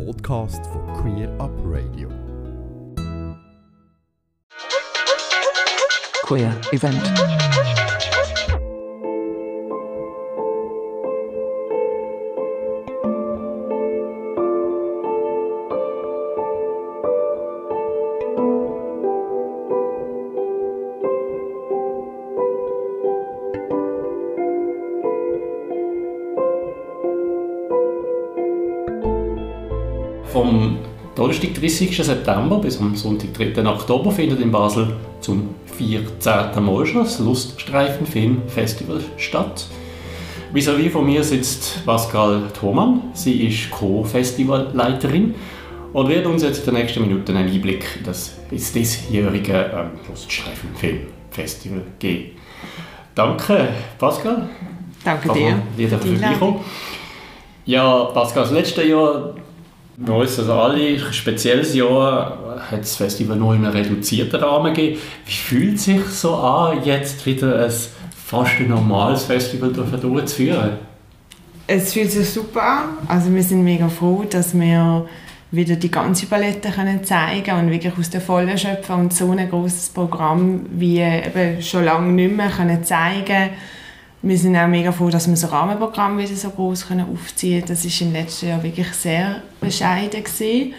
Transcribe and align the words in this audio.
Podcast 0.00 0.64
for 0.72 1.02
Queer 1.02 1.28
Up 1.38 1.50
Radio. 1.56 2.08
Queer 6.24 6.58
Event. 6.72 8.19
Vom 30.32 30.78
Donnerstag, 31.16 31.54
30. 31.54 31.96
September 31.96 32.58
bis 32.58 32.78
am 32.78 32.94
Sonntag, 32.94 33.34
3. 33.34 33.66
Oktober 33.66 34.12
findet 34.12 34.40
in 34.40 34.52
Basel 34.52 34.94
zum 35.20 35.54
14. 35.76 36.64
Mal 36.64 36.86
schon 36.86 37.02
das 37.02 37.18
Luststreifenfilmfestival 37.18 39.00
statt. 39.16 39.66
Vis-à-vis 40.52 40.92
von 40.92 41.04
mir 41.06 41.24
sitzt 41.24 41.84
Pascal 41.84 42.42
Thomann. 42.58 43.02
Sie 43.12 43.46
ist 43.46 43.72
Co-Festivalleiterin 43.72 45.34
und 45.92 46.08
wird 46.08 46.26
uns 46.26 46.44
jetzt 46.44 46.60
in 46.60 46.74
den 46.74 46.82
nächsten 46.82 47.00
Minuten 47.02 47.36
einen 47.36 47.52
Einblick 47.52 47.84
in 47.98 48.04
das 48.04 48.38
ins 48.52 48.72
diesjährige 48.72 49.70
ähm, 49.74 49.90
Luststreifenfilmfestival 50.08 51.82
geben. 51.98 52.36
Danke, 53.16 53.68
Pascal. 53.98 54.48
Danke 55.04 55.32
dir. 55.32 55.60
wieder 55.76 55.98
für 55.98 56.08
die 56.08 56.14
Einladung. 56.14 56.38
vorbeikommen. 56.38 56.64
Ja, 57.66 58.04
Pascal, 58.04 58.44
das 58.44 58.52
letzte 58.52 58.84
Jahr, 58.84 59.34
bei 60.00 60.12
uns 60.14 60.38
also 60.38 60.54
alle, 60.54 60.98
spezielles 61.12 61.74
Jahr, 61.74 62.60
hat 62.70 62.80
das 62.80 62.96
Festival 62.96 63.36
nur 63.36 63.54
in 63.54 63.64
einem 63.64 63.74
reduzierten 63.74 64.40
Rahmen 64.40 64.72
gegeben. 64.74 65.00
Wie 65.26 65.32
fühlt 65.32 65.76
es 65.76 65.84
sich 65.84 66.04
so 66.06 66.34
an, 66.34 66.82
jetzt 66.84 67.24
wieder 67.26 67.64
ein 67.64 67.72
fast 68.24 68.60
normales 68.60 69.24
Festival 69.24 69.72
durch- 69.72 70.00
durchzuführen? 70.00 70.72
Es 71.66 71.92
fühlt 71.92 72.10
sich 72.10 72.28
super 72.28 72.62
an. 72.62 72.84
Also 73.08 73.32
wir 73.34 73.42
sind 73.42 73.62
mega 73.62 73.88
froh, 73.88 74.24
dass 74.28 74.58
wir 74.58 75.06
wieder 75.52 75.76
die 75.76 75.90
ganze 75.90 76.26
Palette 76.26 76.70
können 76.70 77.04
zeigen 77.04 77.52
und 77.58 77.70
wirklich 77.70 77.92
aus 77.98 78.08
der 78.10 78.20
Vollen 78.20 78.56
schöpfen 78.56 78.94
und 78.94 79.12
so 79.12 79.30
ein 79.30 79.48
großes 79.48 79.90
Programm 79.90 80.66
wie 80.70 81.00
eben 81.00 81.60
schon 81.60 81.84
lange 81.84 82.12
nicht 82.12 82.36
mehr 82.36 82.50
können 82.50 82.82
zeigen. 82.84 83.50
Wir 84.22 84.36
sind 84.36 84.54
auch 84.56 84.68
mega 84.68 84.92
froh, 84.92 85.08
dass 85.08 85.26
wir 85.26 85.32
das 85.32 85.50
Rahmenprogramm 85.50 86.18
wieder 86.18 86.34
so 86.34 86.50
groß 86.50 86.88
können 86.88 87.06
aufziehen. 87.10 87.64
Das 87.66 87.84
ist 87.84 88.00
im 88.02 88.12
letzten 88.12 88.48
Jahr 88.48 88.62
wirklich 88.62 88.92
sehr 88.92 89.42
bescheiden 89.60 90.22
gewesen. 90.22 90.74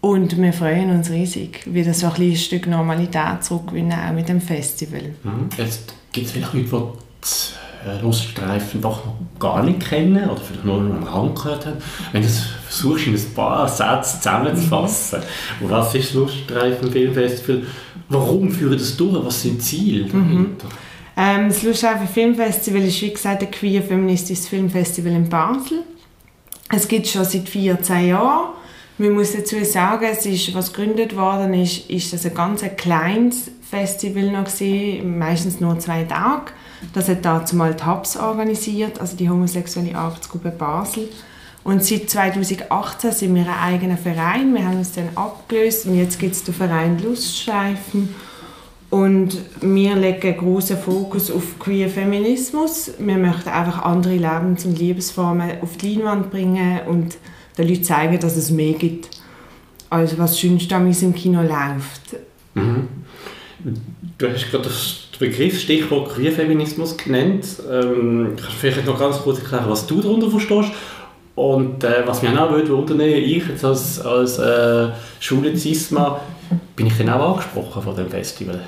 Und 0.00 0.40
wir 0.40 0.52
freuen 0.54 0.90
uns 0.90 1.10
riesig, 1.10 1.60
wieder 1.66 1.92
so 1.92 2.06
ein 2.06 2.14
kleines 2.14 2.42
Stück 2.42 2.66
Normalität 2.66 3.44
zurückgewinnen, 3.44 3.92
auch 3.92 4.14
mit 4.14 4.30
dem 4.30 4.40
Festival. 4.40 5.14
Mhm. 5.22 5.50
Jetzt 5.58 5.92
gibt 6.10 6.26
es 6.26 6.32
vielleicht 6.32 6.54
Leute, 6.54 6.68
die 6.68 6.82
das 7.20 8.02
Luststreifen 8.02 8.80
doch 8.80 9.04
noch 9.04 9.14
gar 9.38 9.62
nicht 9.62 9.80
kennen 9.80 10.28
oder 10.28 10.40
vielleicht 10.40 10.64
nur 10.64 10.78
am 10.78 11.02
Rand 11.02 11.36
gehört 11.36 11.66
haben. 11.66 11.76
Wenn 12.12 12.22
du 12.22 12.28
es 12.28 12.44
versuchst, 12.66 13.08
in 13.08 13.14
ein 13.14 13.34
paar 13.34 13.68
Sätze 13.68 14.16
zusammenzufassen, 14.18 15.20
und 15.60 15.70
was 15.70 15.94
ist 15.94 16.08
das 16.08 16.14
Luststreifen-Filmfestival? 16.14 17.62
Warum 18.08 18.50
führen 18.50 18.78
das 18.78 18.96
durch? 18.96 19.24
Was 19.24 19.42
sind 19.42 19.56
die 19.56 19.58
Ziele 19.58 20.04
dahinter? 20.04 20.66
Ähm, 21.16 21.48
das 21.48 21.62
Lustschaufe 21.62 22.06
Filmfestival 22.06 22.82
ist 22.82 23.00
wie 23.02 23.12
gesagt 23.12 23.42
ein 23.42 23.50
queer 23.50 23.82
feministisches 23.82 24.48
Filmfestival 24.48 25.12
in 25.12 25.28
Basel. 25.28 25.84
Es 26.72 26.86
gibt 26.86 27.08
schon 27.08 27.24
seit 27.24 27.48
14 27.48 28.08
Jahren. 28.08 28.54
Man 28.98 29.12
muss 29.12 29.32
dazu 29.32 29.64
sagen, 29.64 30.06
es 30.10 30.26
ist, 30.26 30.54
was 30.54 30.72
gegründet 30.72 31.16
worden 31.16 31.54
ist, 31.54 31.88
ist 31.88 32.12
das 32.12 32.26
ein 32.26 32.34
ganz 32.34 32.62
kleines 32.76 33.50
Festival 33.62 34.30
noch 34.30 34.44
gewesen, 34.44 35.18
meistens 35.18 35.58
nur 35.58 35.78
zwei 35.78 36.04
Tage. 36.04 36.52
Das 36.92 37.08
hat 37.08 37.24
dazu 37.24 37.56
mal 37.56 37.74
HABS 37.80 38.16
organisiert, 38.16 39.00
also 39.00 39.16
die 39.16 39.28
homosexuelle 39.28 39.96
Arbeitsgruppe 39.96 40.50
Basel. 40.50 41.08
Und 41.62 41.84
seit 41.84 42.08
2018 42.08 43.12
sind 43.12 43.34
wir 43.34 43.42
ein 43.42 43.74
eigener 43.74 43.96
Verein. 43.96 44.54
Wir 44.54 44.64
haben 44.64 44.78
uns 44.78 44.92
dann 44.92 45.10
abgelöst 45.14 45.86
und 45.86 45.96
jetzt 45.96 46.18
gibt 46.18 46.34
es 46.34 46.44
den 46.44 46.54
Verein 46.54 46.98
Luststreifen. 47.02 48.14
Und 48.90 49.38
wir 49.60 49.94
legen 49.94 50.36
großen 50.36 50.76
Fokus 50.76 51.30
auf 51.30 51.60
Queer 51.60 51.88
Feminismus. 51.88 52.90
Wir 52.98 53.16
möchten 53.16 53.48
einfach 53.48 53.82
andere 53.82 54.16
Lebens- 54.16 54.64
und 54.64 54.78
Liebesformen 54.78 55.62
auf 55.62 55.76
die 55.76 55.94
Leinwand 55.94 56.30
bringen 56.30 56.80
und 56.88 57.16
den 57.56 57.68
Leuten 57.68 57.84
zeigen, 57.84 58.18
dass 58.18 58.36
es 58.36 58.50
mehr 58.50 58.72
gibt, 58.72 59.08
als 59.90 60.18
was 60.18 60.40
sonst 60.40 60.72
im 61.02 61.14
Kino 61.14 61.40
läuft. 61.40 62.16
Du 64.18 64.28
hast 64.28 64.50
gerade 64.50 64.64
das 64.64 65.08
Begriff, 65.20 65.60
Stichwort 65.60 66.14
Queerfeminismus 66.14 66.96
genannt. 66.96 67.44
Ähm, 67.70 68.32
kannst 68.36 68.52
du 68.52 68.56
vielleicht 68.56 68.86
noch 68.86 68.98
ganz 68.98 69.18
kurz 69.18 69.38
erklären, 69.38 69.66
was 69.68 69.86
du 69.86 70.00
darunter 70.00 70.30
verstehst? 70.30 70.72
Und 71.36 71.84
äh, 71.84 72.02
was 72.06 72.22
mich 72.22 72.36
auch 72.36 72.50
würde 72.50 72.70
wundern, 72.70 73.00
ich 73.00 73.46
jetzt 73.46 73.64
als, 73.64 74.00
als 74.00 74.38
äh, 74.38 74.88
schwule 75.20 75.56
Cisma, 75.56 76.20
bin 76.80 76.86
ich 76.86 76.96
dann 76.96 77.10
auch 77.10 77.32
angesprochen 77.32 77.82
von 77.82 77.94
dem 77.94 78.08
Festival? 78.08 78.58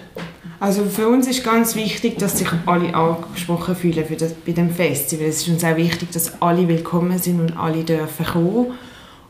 Also 0.60 0.84
für 0.84 1.08
uns 1.08 1.26
ist 1.26 1.42
ganz 1.42 1.74
wichtig, 1.74 2.18
dass 2.18 2.36
sich 2.36 2.48
alle 2.66 2.94
angesprochen 2.94 3.74
fühlen 3.74 4.04
für 4.04 4.16
das, 4.16 4.34
bei 4.34 4.52
dem 4.52 4.68
Festival. 4.68 5.28
Es 5.28 5.40
ist 5.40 5.48
uns 5.48 5.64
auch 5.64 5.76
wichtig, 5.76 6.10
dass 6.10 6.42
alle 6.42 6.68
willkommen 6.68 7.18
sind 7.18 7.40
und 7.40 7.56
alle 7.56 7.84
dürfen 7.84 8.26
kommen. 8.26 8.66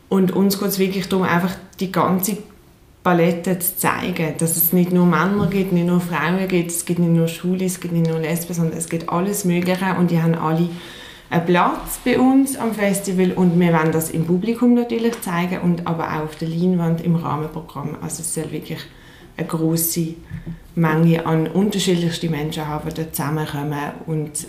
Und 0.09 0.33
uns 0.33 0.59
geht 0.59 0.67
es 0.67 0.79
wirklich 0.79 1.07
darum, 1.07 1.25
einfach 1.25 1.51
die 1.79 1.93
ganze 1.93 2.39
Palette 3.03 3.57
zu 3.57 3.77
zeigen, 3.77 4.33
dass 4.37 4.57
es 4.57 4.73
nicht 4.73 4.91
nur 4.91 5.05
Männer 5.05 5.47
gibt, 5.49 5.71
nicht 5.71 5.87
nur 5.87 6.01
Frauen 6.01 6.45
gibt, 6.49 6.71
es 6.71 6.83
gibt 6.83 6.99
nicht 6.99 7.13
nur 7.13 7.29
Schwule, 7.29 7.63
es 7.63 7.79
gibt 7.79 7.93
nicht 7.93 8.09
nur 8.09 8.19
Lesben, 8.19 8.53
sondern 8.53 8.77
es 8.77 8.89
gibt 8.89 9.07
alles 9.07 9.45
Mögliche 9.45 9.95
und 9.97 10.11
die 10.11 10.21
haben 10.21 10.35
alle 10.35 10.67
einen 11.33 11.45
Platz 11.45 11.99
bei 12.05 12.19
uns 12.19 12.55
am 12.57 12.73
Festival 12.73 13.31
und 13.31 13.59
wir 13.59 13.73
wollen 13.73 13.91
das 13.91 14.11
im 14.11 14.25
Publikum 14.25 14.75
natürlich 14.75 15.19
zeigen 15.21 15.61
und 15.61 15.87
aber 15.87 16.07
auch 16.13 16.25
auf 16.25 16.35
der 16.35 16.47
Leinwand 16.47 17.01
im 17.01 17.15
Rahmenprogramm. 17.15 17.97
Also 18.01 18.21
es 18.21 18.35
soll 18.35 18.51
wirklich 18.51 18.79
eine 19.35 19.47
große 19.47 20.13
Menge 20.75 21.25
an 21.25 21.47
unterschiedlichsten 21.47 22.29
Menschen 22.29 22.67
haben, 22.67 22.93
die 22.93 23.11
zusammenkommen 23.11 23.93
und 24.05 24.45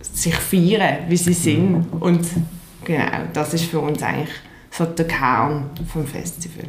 sich 0.00 0.34
feiern, 0.34 1.04
wie 1.08 1.16
sie 1.18 1.34
sind. 1.34 1.86
Und 2.00 2.26
genau, 2.84 3.26
das 3.34 3.52
ist 3.52 3.64
für 3.64 3.80
uns 3.80 4.02
eigentlich 4.02 4.34
so 4.70 4.86
der 4.86 5.06
Kern 5.06 5.68
vom 5.92 6.06
Festival. 6.06 6.64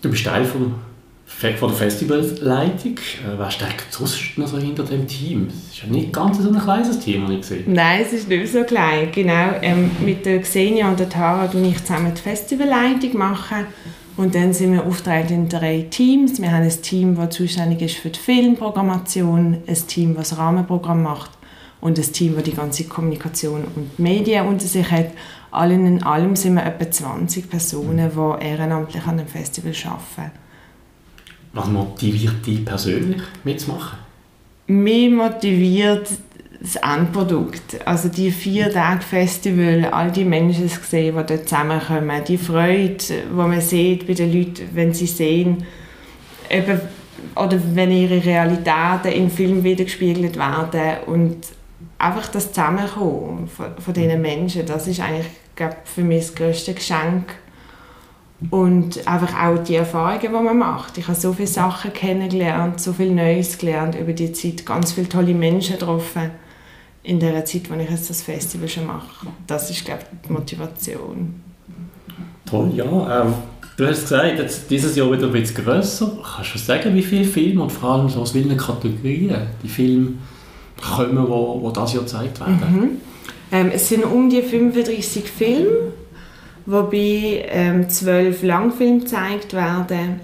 Du 0.00 0.10
bist 0.10 0.24
Teil 0.24 0.44
vom, 0.44 0.76
Fe- 1.38 1.54
von 1.54 1.70
der 1.70 1.78
Festivalleitung. 1.78 2.92
Äh, 2.96 3.36
wer 3.38 3.50
steckt 3.50 3.92
sonst 3.92 4.36
noch 4.36 4.46
so 4.46 4.58
hinter 4.58 4.84
dem 4.84 5.06
Team? 5.08 5.48
Es 5.48 5.74
ist 5.76 5.82
ja 5.82 5.88
nicht 5.88 6.12
ganz 6.12 6.38
so 6.38 6.48
ein 6.48 6.58
kleines 6.58 6.98
Team, 7.00 7.22
habe 7.24 7.34
ich 7.34 7.40
gesehen. 7.40 7.64
Nein, 7.72 8.02
es 8.06 8.12
ist 8.12 8.28
nicht 8.28 8.52
so 8.52 8.62
klein. 8.64 9.08
Genau, 9.12 9.50
ähm, 9.62 9.90
mit 10.04 10.24
der 10.26 10.40
Xenia 10.42 10.88
und 10.88 11.00
der 11.00 11.08
Tara 11.08 11.46
und 11.52 11.64
ich 11.64 11.82
zusammen 11.84 12.12
die 12.14 12.20
Festivalleitung 12.20 13.16
machen. 13.18 13.66
Und 14.16 14.34
dann 14.34 14.52
sind 14.52 14.74
wir 14.74 14.84
aufgeteilt 14.84 15.30
in 15.30 15.48
drei 15.48 15.86
Teams. 15.88 16.40
Wir 16.40 16.52
haben 16.52 16.62
ein 16.64 16.82
Team, 16.82 17.16
das 17.16 17.30
zuständig 17.34 17.80
ist 17.80 17.96
für 17.96 18.10
die 18.10 18.18
Filmprogrammation, 18.20 19.58
ein 19.66 19.86
Team, 19.86 20.14
das 20.14 20.28
das 20.30 20.38
Rahmenprogramm 20.38 21.02
macht 21.02 21.30
und 21.80 21.98
ein 21.98 22.12
Team, 22.12 22.34
das 22.34 22.44
die 22.44 22.54
ganze 22.54 22.84
Kommunikation 22.84 23.64
und 23.74 23.98
Medien 23.98 24.46
unter 24.46 24.66
sich 24.66 24.90
hat. 24.90 25.06
Allen 25.50 25.86
in 25.86 26.02
allem 26.02 26.36
sind 26.36 26.54
wir 26.54 26.64
etwa 26.64 26.90
20 26.90 27.48
Personen, 27.50 28.10
die 28.14 28.44
ehrenamtlich 28.44 29.04
an 29.06 29.16
dem 29.18 29.26
Festival 29.26 29.72
arbeiten. 29.86 30.32
Was 31.52 31.66
motiviert 31.68 32.46
dich 32.46 32.64
persönlich 32.64 33.22
mitzumachen? 33.44 33.98
mich 34.72 35.10
motiviert 35.10 36.08
das 36.60 36.76
Endprodukt. 36.76 37.84
Also 37.84 38.08
die 38.08 38.30
vier 38.30 38.72
Tage 38.72 39.02
Festival, 39.02 39.86
all 39.86 40.12
die 40.12 40.24
Menschen 40.24 40.68
sehen, 40.68 41.16
die 41.16 41.26
dort 41.26 41.48
zusammenkommen, 41.48 42.22
die 42.26 42.38
Freude, 42.38 42.96
die 42.98 43.34
man 43.34 43.60
sieht 43.60 44.06
bei 44.06 44.14
den 44.14 44.32
Leuten, 44.32 44.68
wenn 44.72 44.94
sie 44.94 45.06
sehen, 45.06 45.64
eben, 46.48 46.80
oder 47.34 47.58
wenn 47.74 47.90
ihre 47.90 48.24
Realitäten 48.24 49.12
im 49.12 49.30
Film 49.30 49.64
wiedergespiegelt 49.64 50.36
werden 50.36 51.04
und 51.06 51.38
einfach 51.98 52.28
das 52.28 52.48
Zusammenkommen 52.48 53.48
von, 53.48 53.66
von 53.78 53.94
diesen 53.94 54.20
Menschen, 54.20 54.66
das 54.66 54.86
ist 54.86 55.00
eigentlich 55.00 55.26
glaub, 55.56 55.76
für 55.84 56.02
mich 56.02 56.26
das 56.26 56.34
grösste 56.34 56.74
Geschenk 56.74 57.34
und 58.50 59.06
einfach 59.06 59.34
auch 59.42 59.58
die 59.62 59.76
Erfahrungen, 59.76 60.20
die 60.20 60.28
man 60.28 60.58
macht. 60.58 60.98
Ich 60.98 61.08
habe 61.08 61.18
so 61.18 61.32
viele 61.32 61.48
Sachen 61.48 61.92
kennengelernt, 61.92 62.80
so 62.80 62.92
viel 62.92 63.10
Neues 63.10 63.58
gelernt 63.58 63.94
über 63.94 64.12
die 64.12 64.32
Zeit, 64.32 64.66
ganz 64.66 64.92
viele 64.92 65.08
tolle 65.08 65.34
Menschen 65.34 65.78
getroffen 65.78 66.30
in 67.02 67.18
der 67.18 67.44
Zeit, 67.44 67.70
wo 67.70 67.74
ich 67.74 67.90
jetzt 67.90 68.10
das 68.10 68.22
Festival 68.22 68.68
schon 68.68 68.86
mache. 68.86 69.26
Das 69.46 69.70
ist, 69.70 69.84
glaube 69.84 70.02
ich, 70.02 70.28
die 70.28 70.32
Motivation. 70.32 71.34
Toll, 72.46 72.72
ja. 72.74 73.22
Ähm, 73.22 73.34
du 73.76 73.86
hast 73.86 74.02
gesagt, 74.02 74.38
jetzt 74.38 74.70
dieses 74.70 74.94
Jahr 74.96 75.10
wieder 75.10 75.26
ein 75.26 75.32
bisschen 75.32 75.64
grösser. 75.64 76.18
Kannst 76.36 76.54
du 76.54 76.58
sagen, 76.58 76.94
wie 76.94 77.02
viele 77.02 77.24
Filme 77.24 77.62
und 77.62 77.72
vor 77.72 77.90
allem 77.90 78.08
so 78.08 78.20
aus 78.20 78.34
welchen 78.34 78.56
Kategorien 78.56 79.48
die 79.62 79.68
Filme 79.68 80.12
kommen, 80.80 81.10
die 81.10 81.28
wo, 81.28 81.60
wo 81.62 81.70
das 81.70 81.94
Jahr 81.94 82.02
gezeigt 82.02 82.40
werden? 82.40 83.00
Ähm, 83.50 83.70
es 83.72 83.88
sind 83.88 84.04
um 84.04 84.30
die 84.30 84.42
35 84.42 85.24
Filme 85.24 85.92
wobei 86.66 87.46
ähm, 87.48 87.88
zwölf 87.88 88.42
Langfilme 88.42 89.00
gezeigt 89.00 89.54
werden 89.54 90.20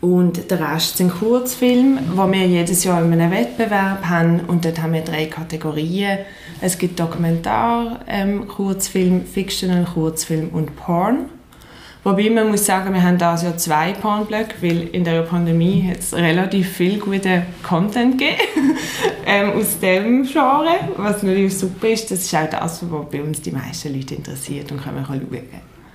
und 0.00 0.50
der 0.50 0.60
Rest 0.60 0.96
sind 0.96 1.12
Kurzfilme, 1.12 2.00
wo 2.14 2.30
wir 2.30 2.46
jedes 2.46 2.84
Jahr 2.84 3.02
in 3.02 3.12
einem 3.12 3.30
Wettbewerb 3.30 4.04
haben 4.04 4.40
und 4.40 4.64
dort 4.64 4.82
haben 4.82 4.92
wir 4.92 5.02
drei 5.02 5.26
Kategorien. 5.26 6.18
Es 6.60 6.76
gibt 6.78 6.98
Dokumentar, 6.98 8.00
ähm, 8.08 8.48
Kurzfilm, 8.48 9.24
Fictional 9.24 9.84
Kurzfilm 9.84 10.48
und 10.50 10.76
Porn. 10.76 11.30
Wobei 12.02 12.30
man 12.30 12.50
muss 12.50 12.66
sagen, 12.66 12.94
wir 12.94 13.02
haben 13.02 13.18
dieses 13.18 13.42
Jahr 13.42 13.56
zwei 13.56 13.92
Pornblöcke, 13.92 14.54
weil 14.60 14.88
in 14.92 15.02
der 15.02 15.22
Pandemie 15.22 15.88
hat 15.90 15.98
es 15.98 16.14
relativ 16.14 16.72
viel 16.72 16.98
guten 16.98 17.42
Content 17.62 18.18
gegeben 18.18 18.76
ähm, 19.26 19.50
aus 19.52 19.78
diesem 19.78 20.24
Genre, 20.24 20.94
was 20.96 21.22
natürlich 21.22 21.58
super 21.58 21.88
ist. 21.88 22.10
Das 22.10 22.20
ist 22.20 22.34
auch 22.34 22.48
das, 22.48 22.82
was 22.88 23.10
bei 23.10 23.22
uns 23.22 23.42
die 23.42 23.50
meisten 23.50 23.94
Leute 23.94 24.14
interessiert 24.14 24.70
und 24.72 24.82
können 24.82 25.04
schauen 25.04 25.26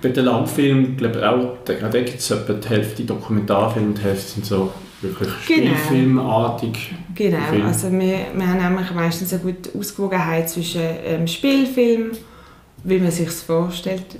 bei 0.02 0.08
den 0.08 0.24
Langfilmen, 0.24 0.96
glaube 0.96 1.18
ich 1.18 1.24
auch, 1.24 1.58
da, 1.64 1.74
da 1.74 2.02
gibt 2.02 2.18
es 2.18 2.30
etwa 2.30 2.52
die 2.54 2.68
Hälfte 2.68 3.04
Dokumentarfilme 3.04 3.88
und 3.88 3.98
die 3.98 4.02
Hälfte 4.02 4.32
sind 4.32 4.44
so 4.44 4.72
wirklich 5.00 5.30
genau. 5.46 5.76
Spielfilmartig. 5.76 6.94
Genau, 7.14 7.38
Film. 7.50 7.66
also 7.66 7.92
wir, 7.92 8.26
wir 8.34 8.46
haben 8.46 8.58
nämlich 8.58 8.90
meistens 8.92 9.32
eine 9.32 9.42
gute 9.42 9.78
Ausgewogenheit 9.78 10.50
zwischen 10.50 10.82
ähm, 11.04 11.26
Spielfilm, 11.26 12.10
wie 12.84 12.98
man 12.98 13.10
sich 13.10 13.30
vorstellt, 13.30 14.18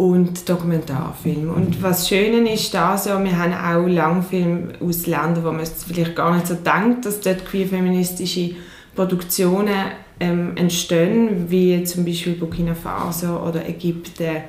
und 0.00 0.48
Dokumentarfilm. 0.48 1.50
Und 1.50 1.82
was 1.82 2.08
Schöne 2.08 2.50
ist 2.54 2.72
da 2.72 2.96
so, 2.96 3.10
wir 3.22 3.38
haben 3.38 3.52
auch 3.52 3.86
Langfilme 3.86 4.72
aus 4.80 5.06
Ländern, 5.06 5.44
wo 5.44 5.50
man 5.50 5.60
es 5.60 5.84
vielleicht 5.84 6.16
gar 6.16 6.34
nicht 6.34 6.46
so 6.46 6.54
denkt, 6.54 7.04
dass 7.04 7.20
dort 7.20 7.44
queer-feministische 7.44 8.52
Produktionen 8.96 9.92
ähm, 10.18 10.56
entstehen, 10.56 11.50
wie 11.50 11.84
zum 11.84 12.06
Beispiel 12.06 12.32
Burkina 12.32 12.74
Faso 12.74 13.40
oder 13.40 13.68
Ägypten 13.68 14.42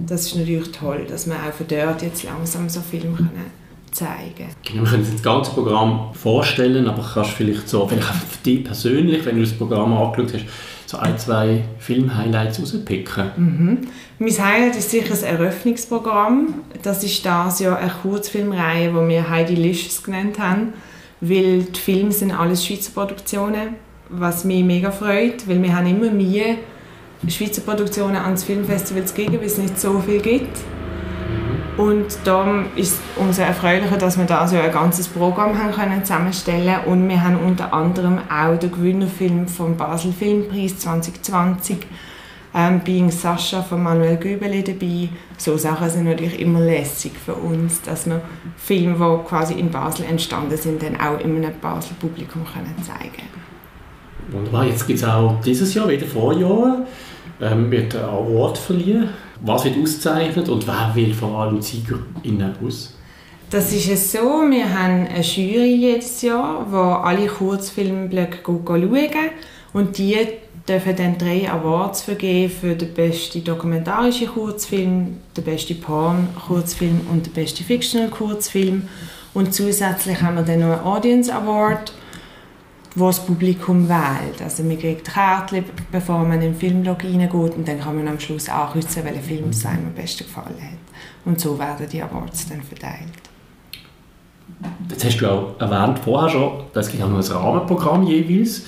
das 0.00 0.26
ist 0.26 0.36
natürlich 0.36 0.70
toll, 0.70 1.06
dass 1.08 1.26
wir 1.26 1.34
auch 1.34 1.52
von 1.52 1.66
dort 1.66 2.02
jetzt 2.02 2.22
langsam 2.22 2.68
so 2.68 2.80
Filme 2.80 3.16
können 3.16 3.50
zeigen 3.90 4.46
genau, 4.64 4.82
Wir 4.82 4.90
können 4.90 5.02
uns 5.02 5.12
das 5.12 5.22
ganze 5.22 5.50
Programm 5.50 6.14
vorstellen, 6.14 6.86
aber 6.86 7.02
kannst 7.02 7.32
du 7.32 7.36
vielleicht 7.36 7.68
so, 7.68 7.86
vielleicht 7.86 8.08
auch 8.08 8.14
für 8.14 8.44
dich 8.44 8.64
persönlich, 8.64 9.24
wenn 9.24 9.36
du 9.36 9.42
das 9.42 9.52
Programm 9.52 9.96
angeschaut 9.96 10.34
hast, 10.34 10.44
so 10.86 10.98
ein, 10.98 11.18
zwei 11.18 11.64
Film-Highlights 11.78 12.60
rauspicken? 12.60 13.30
Mhm. 13.36 13.78
Mein 14.20 14.36
Highlight 14.36 14.74
ist 14.74 14.90
sicher 14.90 15.10
das 15.10 15.22
Eröffnungsprogramm. 15.22 16.62
Das 16.82 17.04
ist 17.04 17.24
das 17.24 17.60
ja 17.60 17.76
eine 17.76 17.92
Kurzfilmreihe, 18.02 18.88
die 18.88 19.08
wir 19.08 19.30
Heidi 19.30 19.54
Licious 19.54 20.02
genannt 20.02 20.40
haben, 20.40 20.72
weil 21.20 21.62
die 21.62 21.78
Filme 21.78 22.10
sind 22.10 22.32
alles 22.32 22.66
Schweizer 22.66 22.90
Produktionen, 22.92 23.76
was 24.08 24.44
mich 24.44 24.64
mega 24.64 24.90
freut, 24.90 25.46
weil 25.46 25.62
wir 25.62 25.76
haben 25.76 25.86
immer 25.86 26.10
mehr 26.10 26.56
Schweizer 27.28 27.60
Produktionen 27.60 28.16
ans 28.16 28.42
Filmfestival 28.42 29.04
zu 29.04 29.14
geben, 29.14 29.34
weil 29.34 29.46
es 29.46 29.58
nicht 29.58 29.78
so 29.78 30.00
viel 30.00 30.20
gibt. 30.20 30.58
Und 31.76 32.18
darum 32.24 32.64
ist 32.74 32.94
es 32.94 33.00
umso 33.14 33.42
erfreulicher, 33.42 33.98
dass 33.98 34.18
wir 34.18 34.24
da 34.24 34.48
so 34.48 34.56
ein 34.56 34.72
ganzes 34.72 35.06
Programm 35.06 35.56
haben 35.56 35.70
können 35.70 36.04
zusammenstellen 36.04 36.80
und 36.86 37.08
wir 37.08 37.22
haben 37.22 37.38
unter 37.38 37.72
anderem 37.72 38.18
auch 38.28 38.58
den 38.58 38.72
Gewinnerfilm 38.72 39.46
vom 39.46 39.76
Basel 39.76 40.12
Filmpreis 40.12 40.76
2020 40.78 41.86
ähm, 42.58 42.80
Being 42.80 43.10
Sascha 43.10 43.62
von 43.62 43.82
Manuel 43.82 44.16
Göbeli 44.16 44.64
dabei. 44.64 45.08
So 45.36 45.56
Sachen 45.56 45.88
sind 45.88 46.04
natürlich 46.04 46.40
immer 46.40 46.60
lässig 46.60 47.12
für 47.24 47.34
uns, 47.34 47.80
dass 47.82 48.06
wir 48.06 48.20
Filme, 48.56 48.94
die 48.94 49.28
quasi 49.28 49.54
in 49.54 49.70
Basel 49.70 50.06
entstanden 50.06 50.56
sind, 50.56 50.82
dann 50.82 50.96
auch 50.96 51.20
in 51.20 51.36
einem 51.36 51.52
Basel 51.60 51.94
Publikum 52.00 52.44
können 52.44 52.74
zeigen 52.82 53.28
Wunderbar, 54.30 54.66
jetzt 54.66 54.86
gibt 54.86 54.98
es 54.98 55.04
auch 55.04 55.40
dieses 55.40 55.72
Jahr 55.72 55.88
wieder 55.88 56.06
Vorjahr 56.06 56.84
ähm, 57.40 57.70
wird 57.70 57.94
ein 57.94 58.04
Award 58.04 58.58
verliehen. 58.58 59.08
Was 59.40 59.64
wird 59.64 59.76
ausgezeichnet 59.80 60.48
und 60.48 60.66
wer 60.66 60.90
will 60.94 61.14
vor 61.14 61.38
allem 61.38 61.62
SiegerInnen 61.62 62.54
aus? 62.64 62.97
Das 63.50 63.72
ist 63.72 63.88
es 63.88 64.12
so, 64.12 64.18
wir 64.50 64.78
haben 64.78 65.06
eine 65.06 65.22
Jury 65.22 65.74
jedes 65.74 66.20
Jahr, 66.20 66.66
wo 66.70 66.76
alle 66.76 67.28
Kurzfilmblöcke 67.28 68.40
schauen 68.44 69.30
und 69.72 69.96
die 69.96 70.18
dürfen 70.68 70.96
dann 70.96 71.16
drei 71.16 71.50
Awards 71.50 72.02
vergeben 72.02 72.52
für 72.52 72.74
den 72.74 72.92
besten 72.92 73.42
dokumentarischen 73.42 74.28
Kurzfilm, 74.28 75.16
den 75.34 75.44
besten 75.44 75.80
Porn-Kurzfilm 75.80 77.06
und 77.10 77.24
den 77.24 77.32
besten 77.32 77.64
Fictional-Kurzfilm. 77.64 78.86
Und 79.32 79.54
zusätzlich 79.54 80.20
haben 80.20 80.36
wir 80.36 80.42
dann 80.42 80.60
noch 80.60 80.76
einen 80.76 80.84
Audience 80.84 81.34
Award 81.34 81.94
wo 82.94 83.06
das 83.06 83.24
Publikum 83.24 83.88
wählt. 83.88 84.42
Also 84.42 84.62
man 84.64 84.78
kriegt 84.78 85.12
Kärtchen, 85.12 85.64
bevor 85.92 86.18
man 86.20 86.32
in 86.32 86.52
den 86.52 86.54
Filmlog 86.54 87.04
reingeht 87.04 87.32
und 87.32 87.68
dann 87.68 87.80
kann 87.80 87.96
man 87.96 88.08
am 88.08 88.18
Schluss 88.18 88.48
ankreuzen, 88.48 89.04
welcher 89.04 89.20
Film 89.20 89.50
es 89.50 89.64
einem 89.64 89.86
am 89.86 89.94
besten 89.94 90.24
gefallen 90.24 90.60
hat. 90.60 90.78
Und 91.24 91.40
so 91.40 91.58
werden 91.58 91.86
die 91.88 92.02
Awards 92.02 92.48
dann 92.48 92.62
verteilt. 92.62 93.28
Jetzt 94.90 95.04
hast 95.04 95.18
du 95.18 95.26
auch 95.26 95.60
erwähnt 95.60 95.98
vorher 95.98 96.30
schon, 96.30 96.52
es 96.74 96.90
gibt 96.90 97.02
auch 97.02 97.08
noch 97.08 97.18
ein 97.18 97.36
Rahmenprogramm 97.36 98.04
jeweils. 98.04 98.62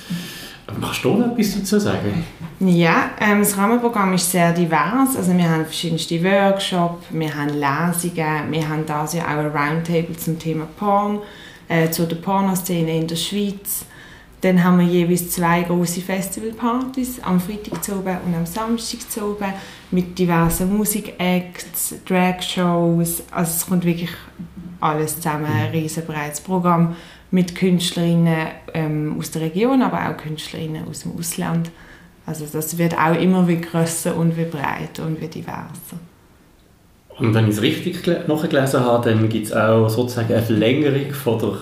Kannst 0.80 1.04
du 1.04 1.14
noch 1.14 1.32
etwas 1.32 1.58
dazu 1.58 1.78
sagen? 1.80 2.24
Ja, 2.60 3.10
ähm, 3.20 3.40
das 3.40 3.56
Rahmenprogramm 3.56 4.12
ist 4.14 4.30
sehr 4.30 4.52
divers. 4.52 5.16
Also 5.16 5.36
wir 5.36 5.48
haben 5.48 5.64
verschiedenste 5.64 6.22
Workshops, 6.22 7.06
wir 7.10 7.34
haben 7.34 7.48
Lesungen, 7.48 8.50
wir 8.50 8.68
haben 8.68 8.86
da 8.86 9.06
ja 9.12 9.24
auch 9.24 9.28
ein 9.28 9.46
Roundtable 9.46 10.16
zum 10.16 10.38
Thema 10.38 10.66
Porn, 10.78 11.20
äh, 11.68 11.90
zu 11.90 12.06
der 12.06 12.16
Pornoszene 12.16 12.98
in 12.98 13.08
der 13.08 13.16
Schweiz. 13.16 13.86
Dann 14.42 14.62
haben 14.62 14.78
wir 14.78 14.86
jeweils 14.86 15.30
zwei 15.30 15.62
große 15.62 16.00
Festivalpartys, 16.00 17.20
am 17.22 17.40
Freitag 17.40 17.80
oben 17.94 18.16
und 18.26 18.34
am 18.34 18.46
Samstag 18.46 19.00
oben, 19.22 19.52
mit 19.90 20.18
diversen 20.18 20.74
Musikacts, 20.76 21.94
Dragshows. 22.06 23.22
Also 23.30 23.52
es 23.56 23.66
kommt 23.66 23.84
wirklich 23.84 24.10
alles 24.80 25.16
zusammen, 25.16 25.46
ein 25.46 25.70
riesenbreites 25.70 26.40
Programm 26.40 26.96
mit 27.30 27.54
Künstlerinnen 27.54 28.48
ähm, 28.74 29.16
aus 29.18 29.30
der 29.30 29.42
Region, 29.42 29.82
aber 29.82 30.10
auch 30.10 30.16
Künstlerinnen 30.16 30.88
aus 30.88 31.00
dem 31.00 31.16
Ausland. 31.18 31.70
Also 32.26 32.46
das 32.50 32.78
wird 32.78 32.96
auch 32.98 33.14
immer 33.20 33.46
wie 33.48 33.60
grösser 33.60 34.16
und 34.16 34.36
wie 34.36 34.44
breiter 34.44 35.04
und 35.04 35.20
wie 35.20 35.28
diverser. 35.28 35.98
Und 37.18 37.34
wenn 37.34 37.48
ich 37.48 37.56
es 37.56 37.62
richtig 37.62 38.06
nachgelesen 38.26 38.80
habe, 38.80 39.10
dann 39.10 39.28
gibt 39.28 39.46
es 39.46 39.52
auch 39.52 39.88
sozusagen 39.88 40.32
eine 40.32 40.42
Verlängerung 40.42 41.12
von 41.12 41.38
der 41.38 41.56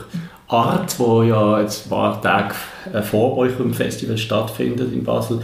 Art, 0.48 0.98
wo 0.98 1.22
ja 1.22 1.60
jetzt 1.60 1.86
ein 1.86 1.90
paar 1.90 2.22
Tage 2.22 2.54
äh, 2.92 3.02
vor 3.02 3.36
euch 3.36 3.58
im 3.58 3.74
Festival 3.74 4.16
stattfindet 4.16 4.92
in 4.92 5.04
Basel, 5.04 5.40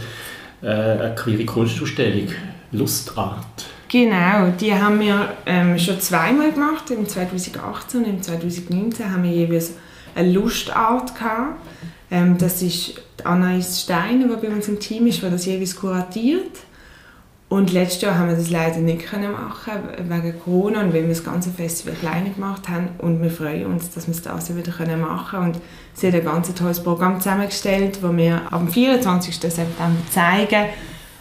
äh, 0.61 0.67
eine 0.67 1.15
queere 1.15 1.45
Kunstausstellung, 1.45 2.29
Lustart. 2.71 3.74
Genau, 3.95 4.49
die 4.59 4.75
haben 4.75 4.99
wir 4.99 5.37
ähm, 5.45 5.79
schon 5.79 6.01
zweimal 6.01 6.51
gemacht, 6.51 6.91
im 6.91 7.07
2018 7.07 8.03
und 8.03 8.09
im 8.09 8.21
2019 8.21 9.09
haben 9.09 9.23
wir 9.23 9.31
jeweils 9.31 9.71
eine 10.13 10.33
Lustart 10.33 11.15
gehabt. 11.15 11.65
Ähm, 12.11 12.37
das 12.37 12.61
ist 12.61 13.01
Anais 13.23 13.83
Steiner, 13.83 14.27
die 14.27 14.47
bei 14.47 14.53
uns 14.53 14.67
im 14.67 14.81
Team 14.81 15.07
ist, 15.07 15.21
die 15.21 15.29
das 15.29 15.45
jeweils 15.45 15.77
kuratiert. 15.77 16.57
Und 17.47 17.71
letztes 17.71 18.01
Jahr 18.01 18.17
haben 18.17 18.27
wir 18.27 18.35
das 18.35 18.49
leider 18.49 18.79
nicht 18.79 19.05
können 19.05 19.31
machen 19.31 19.71
wegen 19.97 20.41
Corona 20.41 20.81
und 20.81 20.93
weil 20.93 21.03
wir 21.03 21.07
das 21.07 21.23
ganze 21.23 21.49
Festival 21.51 21.95
klein 21.95 22.33
gemacht 22.35 22.67
haben. 22.67 22.89
Und 22.97 23.23
wir 23.23 23.31
freuen 23.31 23.65
uns, 23.67 23.91
dass 23.91 24.07
wir 24.07 24.13
es 24.13 24.21
das 24.21 24.53
wieder 24.53 24.73
können 24.73 24.99
machen 24.99 25.39
können. 25.39 25.53
Und 25.53 25.61
sie 25.93 26.07
hat 26.07 26.15
ein 26.15 26.25
ganz 26.25 26.53
tolles 26.53 26.83
Programm 26.83 27.21
zusammengestellt, 27.21 27.99
das 28.01 28.17
wir 28.17 28.41
am 28.51 28.67
24. 28.67 29.37
September 29.37 30.01
zeigen. 30.11 30.65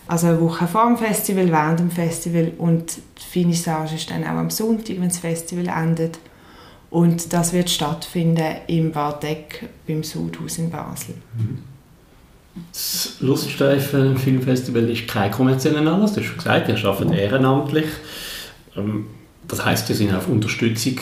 Also 0.07 0.27
eine 0.27 0.41
Woche 0.41 0.67
vor 0.67 0.87
dem 0.87 0.99
Festival, 0.99 1.51
während 1.51 1.81
dem 1.81 1.91
Festival 1.91 2.53
und 2.59 2.97
die 2.97 3.25
Finissage 3.31 3.95
ist 3.95 4.11
dann 4.11 4.23
auch 4.25 4.39
am 4.39 4.51
Sonntag, 4.51 4.97
wenn 5.01 5.09
das 5.09 5.19
Festival 5.19 5.69
endet. 5.69 6.19
Und 6.91 7.33
das 7.33 7.53
wird 7.53 7.71
stattfinden 7.71 8.57
im 8.67 8.93
Bardeck 8.93 9.69
beim 9.87 10.05
Sudhaus 10.05 10.59
in 10.59 10.71
Basel. 10.71 11.15
Das 12.73 13.17
Luststreifen 13.21 14.17
Filmfestival 14.17 14.89
ist 14.89 15.09
kein 15.09 15.31
kommerzieller 15.31 15.79
Anlass, 15.79 16.13
du 16.13 16.21
hast 16.21 16.29
schon 16.29 16.37
gesagt, 16.37 16.69
ihr 16.69 16.85
arbeitet 16.85 17.15
ehrenamtlich. 17.15 17.87
Ähm, 18.77 19.07
das 19.49 19.65
heißt, 19.65 19.91
ihr 19.91 19.97
seid 19.97 20.15
auf 20.15 20.29
Unterstützung 20.29 21.01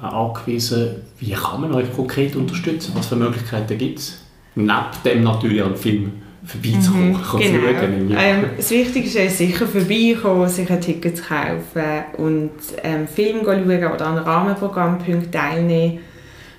angewiesen. 0.00 0.96
Wie 1.18 1.32
kann 1.32 1.60
man 1.60 1.72
euch 1.72 1.92
konkret 1.92 2.34
unterstützen? 2.34 2.92
Was 2.96 3.06
für 3.06 3.16
Möglichkeiten 3.16 3.78
gibt 3.78 4.00
es? 4.00 4.18
Neben 4.54 4.72
dem 5.04 5.22
natürlich 5.22 5.62
an 5.62 5.76
Film 5.76 6.12
vorbeizukommen, 6.48 7.08
mhm, 7.08 7.38
genau. 7.38 7.80
Schauen, 7.80 8.10
ja. 8.10 8.20
ähm, 8.20 8.44
das 8.56 8.70
Wichtigste 8.70 9.20
ist 9.20 9.38
sicher 9.38 9.66
vorbeikommen, 9.66 10.48
sich 10.48 10.70
ein 10.70 10.80
Ticket 10.80 11.18
zu 11.18 11.22
kaufen 11.22 12.04
und 12.16 12.50
ähm, 12.82 13.06
Film 13.06 13.44
schauen 13.44 13.64
oder 13.64 14.06
an 14.06 14.18
Rahmenprogrammpunkten 14.18 15.30
teilnehmen 15.30 16.00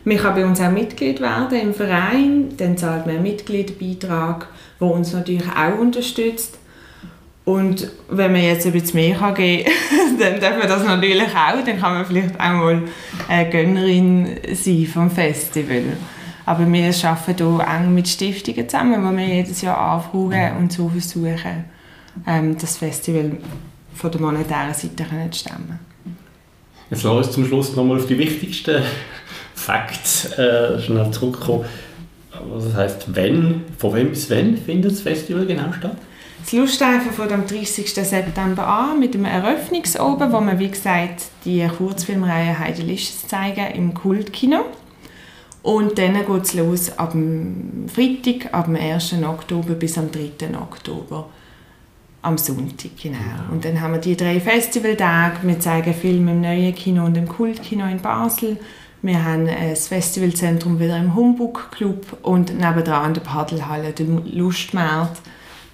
man 0.06 0.18
kann 0.18 0.36
bei 0.36 0.46
uns 0.46 0.62
auch 0.62 0.72
Mitglied 0.72 1.20
werden 1.20 1.60
im 1.60 1.74
Verein, 1.74 2.50
dann 2.58 2.78
zahlt 2.78 3.06
man 3.06 3.16
einen 3.16 3.24
Mitgliederbeitrag, 3.24 4.48
der 4.80 4.88
uns 4.88 5.14
natürlich 5.14 5.44
auch 5.44 5.78
unterstützt. 5.78 6.58
Und 7.44 7.92
wenn 8.10 8.32
man 8.32 8.42
jetzt 8.42 8.66
ein 8.66 8.72
bisschen 8.72 9.00
mehr 9.00 9.18
kann 9.18 9.34
geben 9.34 9.66
kann, 9.66 10.20
dann 10.20 10.40
darf 10.40 10.58
man 10.58 10.68
das 10.68 10.86
natürlich 10.86 11.24
auch. 11.24 11.64
Dann 11.66 11.80
kann 11.80 11.94
man 11.94 12.06
vielleicht 12.06 12.40
auch 12.40 12.54
mal 12.54 12.84
eine 13.28 13.50
Gönnerin 13.50 14.28
sein 14.54 14.86
vom 14.86 15.12
Festival. 15.12 15.84
Aber 16.50 16.66
wir 16.66 16.94
arbeiten 17.04 17.38
hier 17.38 17.68
eng 17.68 17.94
mit 17.94 18.08
Stiftungen 18.08 18.68
zusammen, 18.68 19.08
die 19.08 19.18
wir 19.18 19.36
jedes 19.36 19.62
Jahr 19.62 19.78
anfragen 19.78 20.58
und 20.58 20.74
so 20.74 20.90
versuchen, 20.90 21.66
ähm, 22.26 22.58
das 22.58 22.78
Festival 22.78 23.38
von 23.94 24.12
der 24.12 24.20
monetären 24.20 24.74
Seite 24.74 25.04
können 25.04 25.32
stemmen 25.32 25.80
Jetzt 26.90 27.04
wir 27.04 27.12
uns 27.12 27.32
zum 27.32 27.46
Schluss 27.46 27.76
nochmal 27.76 28.00
auf 28.00 28.08
die 28.08 28.18
wichtigsten 28.18 28.82
Facts 29.54 30.34
äh, 30.40 30.82
schnell 30.82 31.12
zurückkommen. 31.12 31.66
Was 32.32 32.74
heisst, 32.74 33.16
wenn, 33.16 33.62
von 33.78 33.94
wem 33.94 34.10
bis 34.10 34.28
wann 34.32 34.58
findet 34.58 34.94
das 34.94 35.02
Festival 35.02 35.46
genau 35.46 35.72
statt? 35.72 35.98
Das 36.42 36.54
Luststreifen 36.54 37.12
fängt 37.12 37.32
am 37.32 37.46
30. 37.46 37.94
September 37.94 38.66
an 38.66 39.00
mit 39.00 39.14
dem 39.14 39.26
Eröffnungsoben, 39.26 40.34
wo 40.34 40.42
wir, 40.42 40.58
wie 40.58 40.72
gesagt, 40.72 41.26
die 41.46 41.68
Kurzfilmreihe 41.68 42.58
Heide 42.58 42.82
Lisches 42.82 43.28
zeigen 43.28 43.68
im 43.76 43.94
Kultkino. 43.94 44.66
Und 45.62 45.98
dann 45.98 46.14
geht 46.14 46.44
es 46.44 46.54
los 46.54 46.98
ab 46.98 47.12
dem 47.12 47.86
Freitag, 47.88 48.54
ab 48.54 48.66
dem 48.66 48.76
1. 48.76 49.16
Oktober 49.24 49.74
bis 49.74 49.98
am 49.98 50.10
3. 50.12 50.58
Oktober. 50.58 51.30
Am 52.22 52.38
Sonntag, 52.38 52.92
genau. 53.02 53.52
Und 53.52 53.64
dann 53.64 53.80
haben 53.80 53.94
wir 53.94 54.00
die 54.00 54.18
drei 54.18 54.40
Festivaltage. 54.40 55.38
Wir 55.44 55.60
zeigen 55.60 55.94
Filme 55.94 56.32
im 56.32 56.42
neuen 56.42 56.76
Kino 56.76 57.06
und 57.06 57.18
im 57.18 57.28
Kultkino 57.28 57.86
in 57.86 58.02
Basel. 58.02 58.58
Wir 59.02 59.24
haben 59.24 59.48
das 59.48 59.88
Festivalzentrum 59.88 60.80
wieder 60.80 60.98
im 60.98 61.16
Humbug 61.16 61.72
Club 61.72 62.18
und 62.22 62.54
nebenan 62.54 63.08
in 63.08 63.14
der 63.14 63.22
Paddelhalle, 63.22 63.94
der 63.94 64.06
Lustmarkt. 64.06 65.22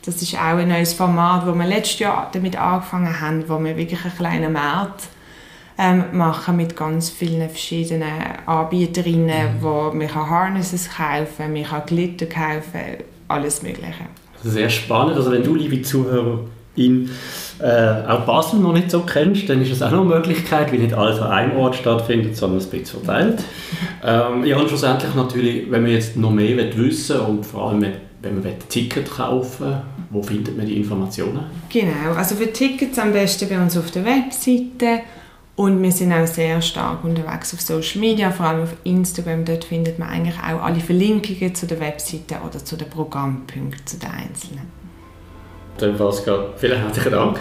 Das 0.05 0.21
ist 0.21 0.35
auch 0.35 0.57
ein 0.57 0.67
neues 0.67 0.93
Format, 0.93 1.47
wo 1.47 1.53
wir 1.53 1.65
letztes 1.65 1.99
Jahr 1.99 2.29
damit 2.31 2.55
angefangen 2.55 3.19
haben, 3.19 3.49
wo 3.49 3.57
wir 3.63 3.75
wirklich 3.75 4.05
einen 4.05 4.15
kleinen 4.15 4.53
Markt 4.53 5.07
ähm, 5.77 6.05
machen 6.13 6.57
mit 6.57 6.75
ganz 6.75 7.09
vielen 7.09 7.49
verschiedenen 7.49 8.11
Anbieterinnen, 8.45 9.57
mhm. 9.57 9.61
wo 9.61 9.91
man 9.93 10.07
kann 10.07 10.29
Harnesses 10.29 10.89
kaufen, 10.89 11.53
man 11.53 11.63
kann 11.63 11.83
Glitter 11.85 12.25
kaufen, 12.27 13.03
alles 13.27 13.61
Mögliche. 13.61 14.05
Sehr 14.43 14.69
spannend. 14.69 15.17
Also 15.17 15.31
wenn 15.31 15.43
du, 15.43 15.55
liebe 15.55 15.81
Zuhörerin, 15.81 17.09
äh, 17.59 18.07
auch 18.07 18.21
Basel 18.25 18.59
noch 18.59 18.73
nicht 18.73 18.91
so 18.91 19.01
kennst, 19.01 19.49
dann 19.49 19.61
ist 19.61 19.71
es 19.71 19.81
auch 19.81 19.91
noch 19.91 20.01
eine 20.01 20.15
Möglichkeit, 20.15 20.71
weil 20.71 20.79
nicht 20.79 20.93
alles 20.93 21.19
an 21.19 21.31
einem 21.31 21.57
Ort 21.57 21.75
stattfindet, 21.75 22.37
sondern 22.37 22.61
ein 22.61 22.69
bisschen 22.69 23.03
verteilt. 23.03 23.43
ähm, 24.03 24.45
ja, 24.45 24.57
und 24.57 24.69
schlussendlich 24.69 25.13
natürlich, 25.15 25.71
wenn 25.71 25.81
man 25.81 25.91
jetzt 25.91 26.15
noch 26.15 26.31
mehr 26.31 26.57
wissen 26.77 27.15
will 27.15 27.25
und 27.25 27.45
vor 27.45 27.69
allem, 27.69 27.85
wenn 28.21 28.41
man 28.41 28.43
Ticket 28.69 29.09
kaufen 29.09 29.65
will, 29.65 29.81
wo 30.09 30.21
findet 30.21 30.55
man 30.55 30.65
die 30.65 30.77
Informationen? 30.77 31.45
Genau, 31.69 32.13
also 32.15 32.35
für 32.35 32.51
Tickets 32.51 32.97
am 32.99 33.11
besten 33.11 33.49
bei 33.49 33.59
uns 33.59 33.77
auf 33.77 33.91
der 33.91 34.05
Webseite 34.05 35.01
und 35.55 35.81
wir 35.81 35.91
sind 35.91 36.11
auch 36.11 36.27
sehr 36.27 36.61
stark 36.61 37.03
unterwegs 37.03 37.53
auf 37.53 37.61
Social 37.61 38.01
Media, 38.01 38.29
vor 38.29 38.47
allem 38.47 38.63
auf 38.63 38.73
Instagram. 38.83 39.45
Dort 39.45 39.63
findet 39.63 39.97
man 39.99 40.09
eigentlich 40.09 40.35
auch 40.35 40.61
alle 40.61 40.81
Verlinkungen 40.81 41.55
zu 41.55 41.65
der 41.65 41.79
Webseite 41.79 42.35
oder 42.45 42.63
zu 42.63 42.75
den 42.75 42.89
Programmpunkten, 42.89 43.85
zu 43.85 43.97
den 43.97 44.09
einzelnen. 44.09 44.67
Dann 45.77 45.97
Pascal, 45.97 46.53
vielen 46.57 46.79
herzlichen 46.79 47.11
Dank. 47.11 47.39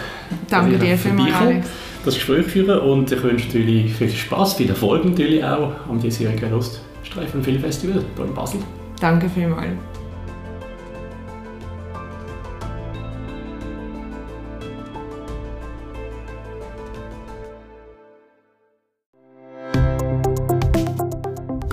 Danke 0.49 0.77
dir 0.77 0.97
vielmals, 0.97 1.33
Alex. 1.35 1.67
Das 2.03 2.15
Gespräch 2.15 2.45
führen 2.45 2.79
und 2.79 3.11
ich 3.11 3.23
wünsche 3.23 3.47
natürlich 3.47 3.93
viel 3.93 4.09
Spaß, 4.09 4.53
viel 4.53 4.69
Erfolg 4.69 5.03
natürlich 5.03 5.43
auch 5.43 5.71
am 5.89 5.99
diesjährigen 5.99 6.51
Luststreifen 6.51 7.43
Filmfestival 7.43 8.03
hier 8.15 8.25
in 8.25 8.33
Basel. 8.33 8.59
Danke 8.99 9.29
vielmals. 9.29 9.94